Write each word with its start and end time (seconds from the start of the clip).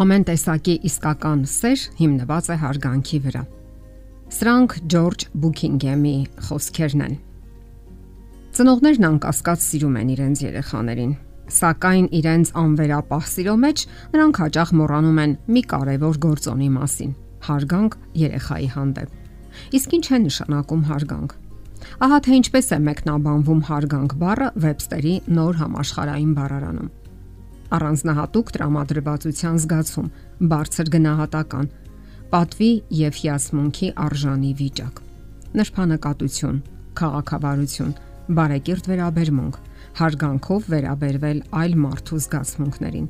Ամեն 0.00 0.22
տեսակի 0.30 0.74
իսկական 0.88 1.40
սեր 1.44 1.80
հիմնված 1.98 2.46
է 2.48 2.54
հարգանքի 2.62 3.18
վրա։ 3.24 3.40
Սրանք 4.32 4.74
Ջորջ 4.92 5.24
Բուքինգեմի 5.42 6.12
խոսքերն 6.46 7.02
են։ 7.04 7.16
Ծնողներն 8.56 9.06
անկասկած 9.10 9.66
սիրում 9.66 9.98
են 10.00 10.12
իրենց 10.14 10.42
երեխաներին, 10.46 11.12
սակայն 11.58 12.06
իրենց 12.16 12.52
անվերապահ 12.62 13.28
սիրո 13.34 13.56
մեջ 13.66 13.84
նրանք 14.14 14.40
հաճախ 14.40 14.72
մոռանում 14.80 15.20
են 15.20 15.34
մի 15.52 15.62
կարևոր 15.74 16.16
գործոնի 16.24 16.70
մասին՝ 16.80 17.12
հարգանք 17.50 17.98
երեխայի 18.24 18.70
հանդեպ։ 18.80 19.10
Իսկ 19.80 19.98
ինչ 20.00 20.06
է 20.16 20.22
նշանակում 20.24 20.86
հարգանք։ 20.94 21.36
Ահա 22.08 22.22
թե 22.24 22.40
ինչպես 22.40 22.72
է 22.72 22.80
մեկնաբանվում 22.88 23.62
հարգանք 23.68 24.16
բառը 24.24 24.48
Webster-ի 24.64 25.14
նոր 25.36 25.60
համաշխարհային 25.60 26.34
բառարանում 26.40 26.90
առանձնահատուկ 27.76 28.50
տրամադրվածության 28.56 29.58
զգացում, 29.62 30.08
բարձր 30.50 30.90
գնահատական, 30.94 31.66
պատվի 32.30 32.70
եւ 33.00 33.18
հիացմունքի 33.20 33.88
արժանի 34.04 34.52
վիճակ։ 34.60 35.00
Նրբանկատություն, 35.60 36.58
քաղաքավարություն, 37.00 37.94
բարեկիրթ 38.40 38.90
վերաբերմունք, 38.90 39.58
հարգանքով 40.00 40.68
վերաբերվել 40.74 41.42
այլ 41.60 41.76
մարդու 41.84 42.20
զգացմունքներին։ 42.26 43.08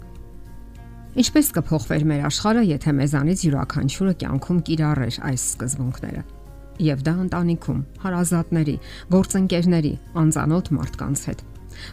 Ինչպես 1.20 1.46
կփոխվեր 1.56 2.04
մեր 2.10 2.24
աշխարհը, 2.30 2.64
եթե 2.70 2.92
մեզանից 3.00 3.44
յուրաքանչյուրը 3.48 4.14
կյանքում 4.22 4.60
կիրառեր 4.70 5.16
այս 5.30 5.46
սկզբունքները։ 5.50 6.22
Եվ 6.80 7.02
դա 7.10 7.14
ընտանիքում, 7.26 7.80
հարազատների, 8.06 8.76
գործընկերների, 9.12 9.94
անծանոթ 10.22 10.70
մարդկանց 10.80 11.24
հետ 11.28 11.49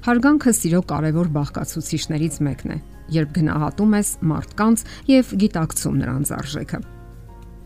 Հարգանքը 0.08 0.54
սիրո 0.58 0.82
կարևոր 0.92 1.30
բաղկացուցիչներից 1.38 2.38
մեկն 2.48 2.74
է, 2.74 2.78
երբ 3.18 3.32
գնահատում 3.38 3.96
ես 3.98 4.12
մարդկանց 4.32 4.84
եւ 5.12 5.34
գիտակցում 5.44 5.98
նրանց 6.02 6.32
արժեքը։ 6.38 6.80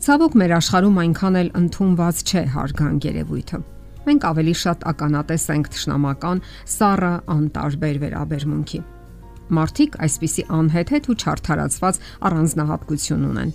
Ցավոք 0.02 0.38
մեր 0.42 0.54
աշխարհում 0.58 1.02
այնքան 1.02 1.40
էլ 1.42 1.50
ընդունված 1.62 2.22
չէ 2.26 2.44
հարգանք 2.56 3.08
երևույթը։ 3.12 3.60
Մենք 4.02 4.24
ավելի 4.32 4.54
շատ 4.62 4.86
ականատես 4.92 5.44
ենք 5.56 5.68
ճշնամական 5.76 6.40
սառը 6.76 7.12
անտարբեր 7.36 8.00
վերաբերմունքի։ 8.02 8.80
Մարդիկ 9.52 9.98
այսպիսի 10.08 10.48
անհեթեթ 10.58 11.12
ու 11.12 11.18
չարթարացված 11.22 12.00
առանձնահատկություն 12.32 13.28
ունեն 13.30 13.52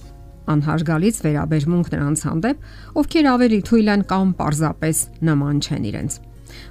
անհարգալից 0.47 1.21
վերաբերմունք 1.27 1.93
նրանց 1.95 2.25
հանդեպ, 2.27 2.67
ովքեր 3.03 3.29
ավելի 3.33 3.61
թույլ 3.67 3.93
են 3.97 4.05
կամ 4.13 4.33
պարզապես 4.39 5.01
նման 5.27 5.63
չեն 5.67 5.89
իրենց։ 5.91 6.19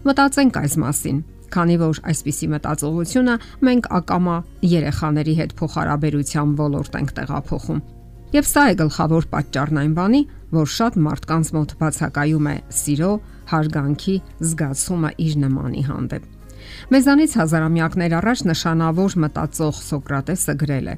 Մտածենք 0.08 0.60
այս 0.62 0.76
մասին 0.86 1.18
քանի 1.54 1.76
որ 1.82 2.00
այսպիսի 2.12 2.48
մտածողությունը 2.54 3.36
մենք 3.68 3.90
ակամա 4.00 4.36
երեխաների 4.72 5.36
հետ 5.40 5.56
փոխհարաբերության 5.60 6.56
ոլորտ 6.60 6.98
ենք 7.00 7.14
տեղափոխում։ 7.20 7.82
Եվ 8.36 8.48
սա 8.50 8.64
է 8.68 8.78
գլխավոր 8.82 9.28
պատճառն 9.32 9.80
այն 9.82 9.92
բանի, 9.96 10.22
որ 10.56 10.70
շատ 10.76 10.96
մարդկանց 11.06 11.52
մոտ 11.56 11.74
բացակայում 11.82 12.48
է 12.52 12.56
սիրո, 12.80 13.12
հարգանքի 13.52 14.16
զգացումը 14.50 15.12
իր 15.26 15.36
նմանի 15.46 15.84
հանդեպ։ 15.90 16.32
Մեզանից 16.92 17.36
հազարամյակներ 17.40 18.16
առաջ 18.20 18.40
նշանավոր 18.50 19.18
մտածող 19.26 19.82
Սոկրատեսը 19.86 20.56
գրել 20.66 20.88
է. 20.90 20.96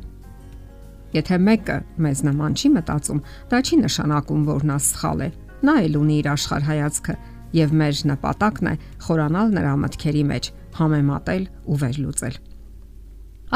Եթե 1.17 1.37
մեկը 1.47 1.77
մեզ 2.03 2.21
նման 2.27 2.55
չի 2.57 2.71
մտածում, 2.77 3.21
դա 3.51 3.59
չի 3.67 3.79
նշանակում, 3.83 4.41
որ 4.47 4.65
նա 4.71 4.77
սխալ 4.87 5.23
է։ 5.27 5.29
Նա 5.67 5.75
էլ 5.87 5.97
ունի 5.97 6.15
իր 6.21 6.27
աշխարհ 6.33 6.65
հայացքը 6.67 7.15
եւ 7.57 7.73
մեր 7.81 8.01
նպատակն 8.11 8.69
է 8.71 8.75
խորանալ 9.07 9.55
նրա 9.57 9.73
մտքերի 9.83 10.23
մեջ, 10.31 10.51
համեմատել 10.77 11.43
ու 11.67 11.79
վերլուծել։ 11.83 12.37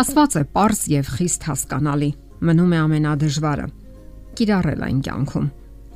Աստված 0.01 0.35
է 0.39 0.43
པարս 0.51 0.81
եւ 0.91 1.11
խիստ 1.17 1.47
հասկանալի, 1.51 2.11
մնում 2.47 2.71
է 2.71 2.77
ամենադժվարը։ 2.81 3.67
Կիրառել 4.39 4.83
այն 4.87 4.99
կյանքում։ 5.07 5.47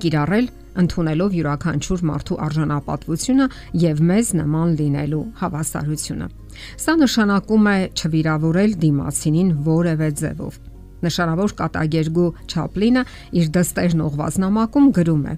Կիրառել 0.04 0.48
ընդունելով 0.76 1.36
յուրաքանչյուր 1.40 2.02
մարդու 2.10 2.38
արժանապատվությունը 2.46 3.46
եւ 3.86 4.02
մեզ 4.10 4.32
նման 4.42 4.74
լինելու 4.82 5.22
հավասարությունը։ 5.40 6.28
Սա 6.84 6.96
նշանակում 7.00 7.70
է 7.72 7.78
չվիրավորել 7.96 8.76
դիմացինին 8.84 9.50
որևէ 9.70 10.10
ձևով։ 10.20 10.60
Նշանավոր 11.06 11.56
կատագերգու 11.62 12.30
Չապլինը 12.52 13.04
իր 13.40 13.50
դստերն 13.56 14.04
ուղված 14.06 14.40
նամակում 14.44 14.88
գրում 15.00 15.26
է. 15.32 15.34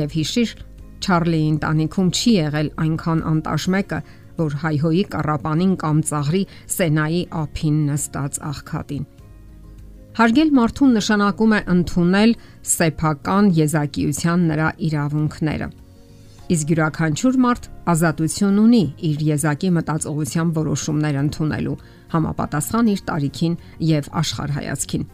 Եվ 0.00 0.16
հիշիր, 0.16 0.50
Չարլիի 1.00 1.46
ընտանիքում 1.50 2.10
չի 2.16 2.32
եղել 2.36 2.68
այնքան 2.84 3.20
անտաշ 3.30 3.66
մեկը, 3.74 4.00
որ 4.40 4.56
հայհոյի 4.64 5.04
կառապանին 5.14 5.72
կամ 5.80 6.02
ծաղրի 6.10 6.42
սենայի 6.74 7.22
ափին 7.40 7.78
նստած 7.90 8.40
աղքատին։ 8.50 9.04
Հարգել 10.20 10.50
մարդուն 10.58 10.96
նշանակում 10.98 11.52
է 11.56 11.60
ընդունել 11.74 12.32
սեփական 12.70 13.50
եզակիության 13.60 14.48
նրա 14.50 14.68
իրավունքները։ 14.90 15.68
Իսկ 16.50 16.72
յուրաքանչյուր 16.74 17.36
մարդ 17.44 17.66
ազատություն 17.92 18.56
ունի 18.64 18.82
իր 19.06 19.20
եզակի 19.28 19.70
մտածողության 19.76 20.50
որոշումներ 20.56 21.18
ընդունելու 21.20 21.76
համապատասխան 22.16 22.90
իր 22.90 23.02
տարիքին 23.10 23.54
եւ 23.90 24.10
աշխարհայացքին։ 24.20 25.04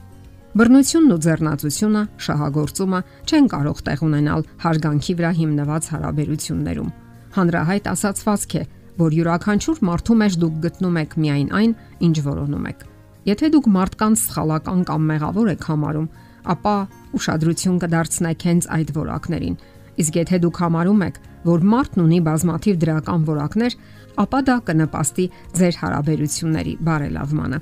Բռնությունն 0.57 1.13
ու 1.13 1.21
ձեռնացությունը, 1.21 2.03
շահագործումը 2.25 2.99
չեն 3.29 3.49
կարող 3.53 3.81
տեղ 3.85 4.03
ունենալ 4.07 4.45
հարգանքի 4.63 5.15
վրա 5.19 5.33
հիմնված 5.37 5.89
հարաբերություններում։ 5.93 6.93
Հանրահայտ 7.37 7.91
ասացվածք 7.93 8.55
է, 8.57 8.63
որ 8.97 9.17
յուրաքանչյուր 9.19 9.83
մարդու 9.89 10.17
մեջ 10.23 10.39
դուք 10.47 10.57
գտնում 10.65 10.97
եք 11.03 11.17
միայն 11.27 11.51
այն, 11.61 11.75
ինչ 12.09 12.17
որոնում 12.25 12.65
եք։ 12.73 12.87
Եթե 13.29 13.51
դուք 13.53 13.69
մարդկանց 13.77 14.23
սխալական 14.25 14.81
կամ 14.89 15.05
մեղավոր 15.13 15.53
եք 15.53 15.69
համարում, 15.77 16.09
ապա 16.57 16.75
ուշադրություն 17.21 17.79
կդարձնեք 17.85 18.49
հենց 18.49 18.71
այդ 18.81 18.95
որակներին։ 18.97 19.61
Իսկ 19.97 20.21
եթե 20.25 20.41
դուք 20.47 20.57
համարում 20.65 21.05
եք, 21.05 21.21
որ 21.47 21.69
մարդն 21.77 22.01
ունի 22.07 22.19
բազմաթիվ 22.27 22.81
դրական 22.81 23.29
որակներ, 23.29 23.77
ապա 24.23 24.41
դա 24.49 24.57
կնպաստի 24.69 25.27
ձեր 25.59 25.79
հարաբերությունների 25.83 26.75
բարելավմանը։ 26.87 27.59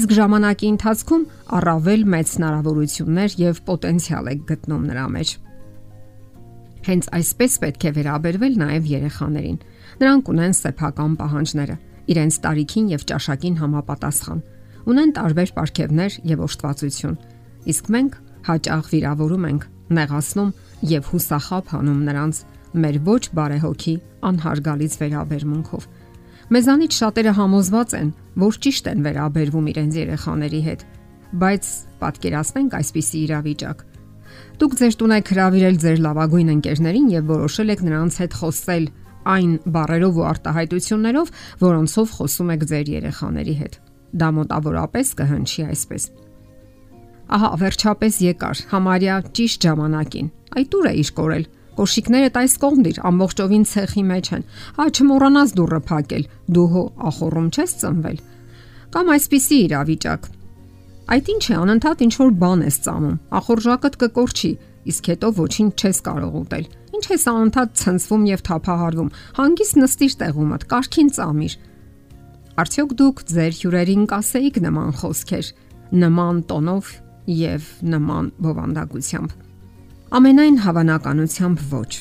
Իսկ 0.00 0.14
ժամանակի 0.18 0.70
ընթացքում 0.76 1.24
առավել 1.58 2.06
մեծ 2.14 2.32
հնարավորություններ 2.36 3.36
եւ 3.42 3.60
պոտենցիալ 3.66 4.30
եք 4.32 4.44
գտնում 4.50 4.84
նրա 4.90 5.06
մեջ։ 5.16 5.32
Հենց 6.86 7.08
այսպես 7.18 7.52
պետք 7.62 7.86
է 7.86 7.90
վերաբերվել 7.96 8.58
նաեւ 8.62 8.84
երեխաներին։ 8.96 9.56
Նրանք 9.96 10.28
ունեն 10.30 10.54
սեփական 10.54 11.16
պահանջները, 11.18 11.76
իրենց 12.14 12.36
տարիքին 12.46 12.90
եւ 12.94 13.06
ճաշակին 13.10 13.56
համապատասխան։ 13.62 14.42
Ունեն 14.86 15.12
տարբեր 15.16 15.50
ապարքևներ 15.56 16.18
եւ 16.30 16.42
օժտվածություն։ 16.46 17.16
Իսկ 17.66 17.88
մենք 17.96 18.18
հաճախ 18.46 18.90
վիրավորում 18.92 19.46
ենք, 19.50 19.62
նեղացնում 19.96 20.52
եւ 20.86 21.08
հուսախապ 21.10 21.72
հանում 21.74 22.00
նրանց 22.06 22.40
մեր 22.76 22.96
ոչ 23.06 23.22
բարեհոգի 23.38 23.94
անհարգալից 24.30 24.96
վերաբերմունքով։ 25.00 25.86
Մեզանից 26.46 26.94
շատերը 26.94 27.32
համոզված 27.34 27.92
են, 27.98 28.10
որ 28.38 28.56
ճիշտ 28.62 28.88
են 28.92 29.00
վերաբերվում 29.02 29.70
իրենց 29.72 29.96
երեխաների 29.98 30.60
հետ, 30.66 30.82
բայց 31.42 31.70
պատկերացնենք 32.02 32.76
այսպիսի 32.78 33.22
իրավիճակ։ 33.26 33.82
Դուք 34.60 34.76
ձեր 34.78 34.94
տուն 35.00 35.14
եք 35.16 35.32
հravirել 35.34 35.80
ձեր 35.82 35.98
լավագույն 36.06 36.52
ընկերներին 36.54 37.08
եւ 37.16 37.32
որոշել 37.32 37.74
եք 37.74 37.82
նրանց 37.86 38.18
հետ 38.22 38.36
խոսել 38.40 38.86
այն 39.26 39.50
բարերով 39.74 40.20
ու 40.22 40.26
արտահայտություններով, 40.30 41.34
որոնցով 41.66 42.14
խոսում 42.14 42.54
եք 42.54 42.62
ձեր 42.70 42.92
երեխաների 42.94 43.54
հետ։ 43.66 43.74
Դա 44.22 44.28
մոտավորապես 44.38 45.12
կհնչի 45.18 45.66
այսպես. 45.66 46.08
Ահա 47.26 47.50
վերջապես 47.58 48.20
եկար 48.22 48.62
համարյա 48.70 49.16
ճիշտ 49.34 49.66
ժամանակին։ 49.66 50.28
Այդ 50.56 50.76
ուր 50.78 50.86
է 50.86 50.92
իշ 51.02 51.10
կորել։ 51.16 51.46
Կոշիկները 51.76 52.30
տայս 52.36 52.54
կողմդիր 52.62 52.98
ամբողջովին 53.10 53.64
ցեխի 53.70 54.04
մեջ 54.10 54.30
են։ 54.36 54.46
Հա 54.76 54.86
չմոռանաս 54.96 55.52
դուռը 55.56 55.80
փակել։ 55.90 56.24
Դու 56.56 56.66
հո 56.72 56.84
ախորում 57.10 57.48
չես 57.52 57.74
ծնվել։ 57.82 58.18
Կամ 58.96 59.12
այսպիսի 59.16 59.58
իրավիճակ։ 59.66 60.28
Այդ 61.06 61.28
ինչ 61.36 61.44
է 61.46 61.56
անընդհատ 61.56 62.00
ինչ 62.06 62.14
որ 62.22 62.32
բան 62.40 62.62
ես 62.66 62.76
ծամում։ 62.86 63.18
Ախորժակդ 63.38 63.98
կկորչի, 64.00 64.52
իսկ 64.90 65.10
հետո 65.12 65.28
ոչինչ 65.36 65.70
չես 65.76 66.00
կարող 66.06 66.34
ուտել։ 66.40 66.66
Ինչ 66.96 67.04
ես 67.12 67.24
անընդհատ 67.30 67.72
ցնցվում 67.82 68.26
եւ 68.26 68.42
թափահարվում։ 68.46 69.10
Հանգիստ 69.36 69.78
նստիր 69.82 70.14
տեղումդ, 70.22 70.66
կարքին 70.72 71.10
ծամիր։ 71.16 71.56
Արդյոք 72.56 72.92
դուք 72.96 73.18
ձեր 73.36 73.56
հյուրերին 73.60 74.04
կասեիք 74.10 74.60
նման 74.64 74.94
խոսքեր, 74.96 75.50
նման 76.02 76.38
տոնով 76.50 76.92
եւ 77.36 77.66
նման 77.92 78.30
բովանդակությամբ։ 78.46 79.36
Ամենայն 80.06 80.60
հավանականությամբ 80.62 81.62
ոչ։ 81.66 81.92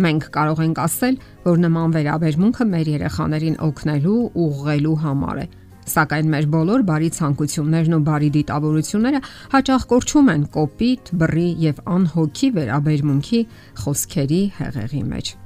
Մենք 0.00 0.24
կարող 0.32 0.62
ենք 0.64 0.78
ասել, 0.80 1.18
որ 1.44 1.58
նման 1.60 1.92
վերաբերմունքը 1.96 2.66
մեր 2.70 2.90
երեխաներին 2.94 3.58
օգնելու 3.66 4.16
ու 4.16 4.46
ուղղելու 4.46 4.94
համար 5.04 5.42
է, 5.44 5.46
սակայն 5.92 6.32
մեր 6.32 6.48
բոլոր 6.56 6.86
բարի 6.88 7.10
ցանկություններն 7.20 7.96
ու 8.00 8.02
բարի 8.08 8.30
դիտավորությունները 8.40 9.20
հաճախ 9.52 9.88
կորչում 9.92 10.30
են 10.32 10.46
կոպիտ, 10.56 11.16
բռի 11.20 11.48
եւ 11.66 11.82
անհոգի 11.96 12.54
վերաբերմունքի 12.56 13.42
խոսքերի 13.84 14.42
հեղեղի 14.56 15.02
մեջ։ 15.12 15.36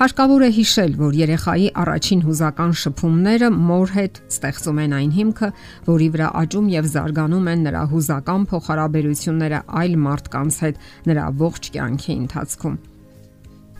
Հարկավոր 0.00 0.42
է 0.46 0.50
հիշել, 0.56 0.92
որ 1.00 1.16
երեխայի 1.20 1.68
առաջին 1.82 2.20
հուզական 2.26 2.72
շփումները 2.80 3.48
մոր 3.70 3.92
հետ 3.96 4.20
ստեղծում 4.34 4.80
են 4.84 4.94
այն 4.98 5.10
հիմքը, 5.16 5.48
որի 5.88 6.08
վրա 6.14 6.28
աճում 6.40 6.70
եւ 6.74 6.88
զարգանում 6.94 7.50
են 7.50 7.64
նրա 7.68 7.82
հուզական 7.94 8.46
փոխհարաբերությունները 8.50 9.60
այլ 9.80 9.96
մարդկանց 10.04 10.60
հետ 10.64 10.80
նրա 11.10 11.24
ողջ 11.40 11.70
կյանքի 11.76 12.12
ընթացքում։ 12.20 12.76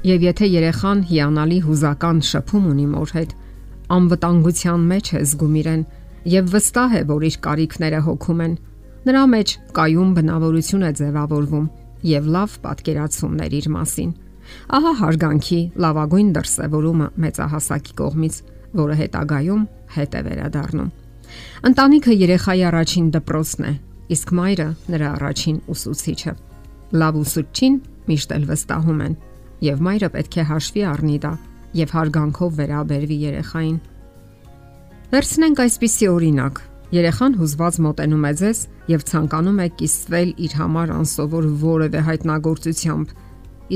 Եվ 0.01 0.23
եթե 0.31 0.47
երեխան 0.49 1.01
հիանալի 1.11 1.59
հուզական 1.67 2.21
շփում 2.31 2.69
ունի 2.71 2.87
մոր 2.95 3.11
հետ, 3.21 3.33
անվտանգության 3.91 4.87
մեջ 4.91 5.11
է 5.11 5.21
զգում 5.31 5.55
իրեն 5.61 5.83
եւ 6.31 6.51
վստահ 6.55 6.95
է, 7.01 7.03
որ 7.11 7.27
իր 7.29 7.37
կարիքները 7.45 8.01
հոգում 8.07 8.41
են, 8.47 8.55
նրա 9.11 9.23
մեջ 9.35 9.53
կայուն 9.77 10.11
բնավորություն 10.17 10.87
է 10.89 10.91
ձևավորվում 11.01 11.69
եւ 12.11 12.27
լավ 12.37 12.57
պատկերացումներ 12.65 13.57
իր 13.61 13.69
մասին։ 13.77 14.11
Ահա 14.77 14.93
հարգանքի 15.01 15.61
լավագույն 15.85 16.33
դրսևորումը 16.37 17.09
մեծահասակի 17.25 17.95
կողմից, 18.01 18.41
որը 18.81 18.97
հետագայում 19.01 19.63
հետ 19.97 20.15
է 20.15 20.23
վերադառնում։ 20.31 20.91
Ընտանիքը 21.71 22.17
երեխայի 22.21 22.63
առաջին 22.71 23.11
դպրոցն 23.17 23.67
է, 23.71 23.73
իսկ 24.15 24.33
մայրը 24.41 24.69
նրա 24.95 25.11
առաջին 25.21 25.59
ուսուցիչը։ 25.75 26.33
Լավ 27.01 27.21
ուսուցչին 27.21 27.77
միշտ 28.11 28.35
էլ 28.37 28.47
վստահում 28.51 29.01
են, 29.07 29.15
եւ 29.71 29.85
մայրը 29.87 30.09
պետք 30.17 30.37
է 30.41 30.45
հաշվի 30.51 30.83
առնի 30.91 31.19
դա 31.25 31.33
եւ 31.81 31.95
հարգանքով 31.95 32.59
վերաբերվի 32.61 33.19
երեխային։ 33.31 33.79
Վերցնենք 35.11 35.63
այսպիսի 35.65 36.07
օրինակ. 36.11 36.61
Երեխան 36.91 37.35
հուզված 37.39 37.77
մոտենում 37.87 38.25
է 38.27 38.33
ձեզ 38.41 38.61
եւ 38.91 39.03
ցանկանում 39.11 39.59
է 39.63 39.67
կիսվել 39.81 40.31
իր 40.47 40.55
համար 40.61 40.93
անսովոր 40.97 41.45
որևէ 41.61 42.01
հայտնագործությամբ 42.09 43.13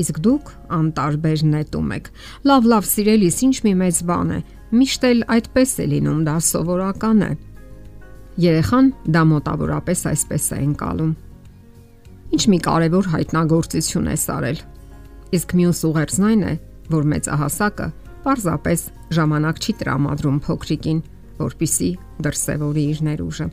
իսկ 0.01 0.19
դուք 0.25 0.51
անտարբեր 0.75 1.43
նետում 1.55 1.91
եք։ 1.95 2.09
Լավ, 2.49 2.69
լավ, 2.71 2.87
սիրելիս, 2.91 3.37
ինչ 3.47 3.55
մի 3.65 3.73
մեծ 3.81 3.99
բան 4.09 4.31
է։ 4.35 4.39
Միշտ 4.75 5.05
էլ 5.09 5.19
այդպես 5.35 5.73
է 5.75 5.85
լինում, 5.95 6.21
դա 6.25 6.35
սովորական 6.49 7.19
է։ 7.25 7.31
Երեխան 8.45 8.87
դա 9.15 9.21
մոտավորապես 9.31 9.99
այսպես 10.11 10.45
է 10.51 10.57
ընկալում։ 10.65 11.11
Ինչ 12.35 12.43
մի 12.51 12.59
կարևոր 12.65 13.11
հայտնագործություն 13.15 14.09
է 14.11 14.15
սարել։ 14.25 14.63
Իսկ 15.35 15.53
մյուս 15.59 15.79
ուղերձն 15.89 16.25
այն 16.29 16.41
է, 16.45 16.53
որ 16.95 17.07
մեծահասակը 17.15 17.87
պարզապես 18.25 18.81
ժամանակ 19.15 19.61
չի 19.61 19.73
տրամադրում 19.79 20.39
փոքրիկին, 20.45 20.99
որpիսի 21.39 21.89
դրսևորի 22.25 22.83
իր 22.91 22.99
ներուժը։ 23.05 23.47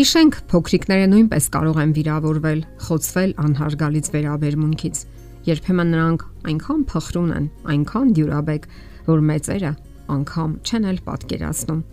Հիշենք, 0.00 0.38
փոքրիկները 0.50 1.08
նույնպես 1.14 1.48
կարող 1.54 1.80
են 1.84 1.94
վիրավորվել, 1.96 2.60
խոցվել 2.86 3.34
անհարգալից 3.44 4.10
վերաբերմունքից 4.14 5.02
Երբեմն 5.48 5.92
նրանք 5.94 6.24
այնքան 6.50 6.80
փխրուն 6.90 7.30
են, 7.36 7.46
այնքան 7.72 8.10
դյուրաբեկ, 8.18 8.66
որ 9.08 9.22
մեծերը 9.30 9.72
անգամ 10.14 10.56
չեն 10.66 10.88
էլ 10.90 10.98
պատկերացնում։ 11.06 11.84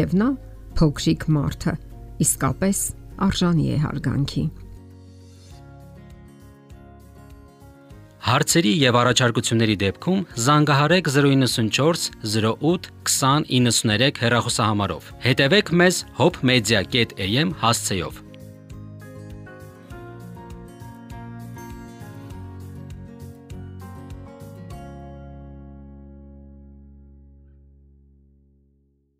Եվ 0.00 0.16
նա 0.20 0.28
փոքրիկ 0.80 1.28
մարդը 1.36 1.76
իսկապես 2.24 2.82
արժանի 3.26 3.70
է 3.70 3.78
հարգանքի։ 3.84 4.44
Հարցերի 8.30 8.72
եւ 8.78 8.96
առաջարկությունների 9.00 9.76
դեպքում 9.80 10.20
զանգահարեք 10.44 11.08
094 11.16 12.04
08 12.36 12.90
2093 13.08 14.22
հեռախոսահամարով։ 14.22 15.12
Հետևեք 15.24 15.72
մեզ 15.80 16.02
hopmedia.am 16.20 17.54
հասցեով։ 17.64 18.26